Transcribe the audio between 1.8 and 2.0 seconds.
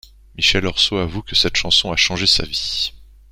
a